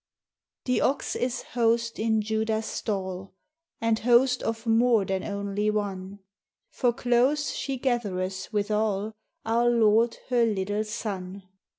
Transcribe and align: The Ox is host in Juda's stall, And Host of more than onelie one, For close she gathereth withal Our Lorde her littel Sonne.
The 0.65 0.81
Ox 0.81 1.15
is 1.15 1.43
host 1.53 1.99
in 1.99 2.23
Juda's 2.23 2.65
stall, 2.65 3.35
And 3.79 3.99
Host 3.99 4.41
of 4.41 4.65
more 4.65 5.05
than 5.05 5.21
onelie 5.21 5.71
one, 5.71 6.21
For 6.71 6.91
close 6.91 7.51
she 7.51 7.77
gathereth 7.77 8.51
withal 8.51 9.13
Our 9.45 9.69
Lorde 9.69 10.17
her 10.29 10.43
littel 10.43 10.85
Sonne. 10.85 11.43